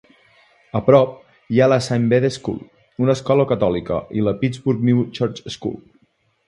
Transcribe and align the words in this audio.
A 0.79 0.79
prop, 0.87 1.11
hi 1.55 1.61
ha 1.61 1.67
la 1.73 1.77
Saint 1.89 2.09
Bede 2.15 2.33
School, 2.39 2.57
una 3.07 3.17
escola 3.19 3.47
catòlica, 3.53 4.01
i 4.21 4.27
la 4.29 4.37
Pittsburgh 4.43 4.91
New 4.93 5.09
Church 5.21 5.49
School. 5.59 5.83